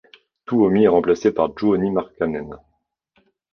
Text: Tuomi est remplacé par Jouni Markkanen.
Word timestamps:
Tuomi 0.47 0.85
est 0.85 0.87
remplacé 0.87 1.31
par 1.31 1.55
Jouni 1.55 1.91
Markkanen. 1.91 2.55